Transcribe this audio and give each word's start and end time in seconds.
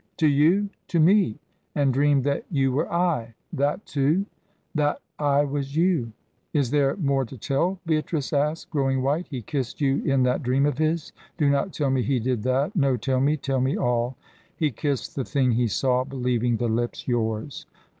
"To 0.17 0.25
you?" 0.27 0.71
"To 0.87 0.99
me." 0.99 1.37
"And 1.75 1.93
dreamed 1.93 2.23
that 2.23 2.43
you 2.49 2.71
were 2.71 2.91
I? 2.91 3.35
That 3.53 3.85
too?" 3.85 4.25
"That 4.73 4.99
I 5.19 5.43
was 5.43 5.75
you." 5.75 6.11
"Is 6.53 6.71
there 6.71 6.95
more 6.95 7.23
to 7.23 7.37
tell?" 7.37 7.79
Beatrice 7.85 8.33
asked, 8.33 8.71
growing 8.71 9.03
white. 9.03 9.27
"He 9.27 9.43
kissed 9.43 9.79
you 9.79 10.01
in 10.03 10.23
that 10.23 10.41
dream 10.41 10.65
of 10.65 10.79
his 10.79 11.11
do 11.37 11.51
not 11.51 11.71
tell 11.71 11.91
me 11.91 12.01
he 12.01 12.19
did 12.19 12.41
that 12.41 12.75
no, 12.75 12.97
tell 12.97 13.19
me 13.21 13.37
tell 13.37 13.61
me 13.61 13.77
all!" 13.77 14.17
"He 14.55 14.71
kissed 14.71 15.15
the 15.15 15.23
thing 15.23 15.51
he 15.51 15.67
saw, 15.67 16.03
believing 16.03 16.57
the 16.57 16.67
lips 16.67 17.07
yours." 17.07 17.67